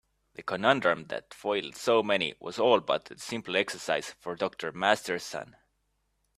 [0.33, 4.71] The conundrum that foiled so many was all but a simple exercise for Dr.
[4.71, 5.55] Masterson.